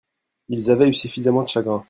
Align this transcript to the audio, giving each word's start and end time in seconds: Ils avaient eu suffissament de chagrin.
Ils 0.49 0.71
avaient 0.71 0.89
eu 0.89 0.95
suffissament 0.95 1.43
de 1.43 1.47
chagrin. 1.47 1.79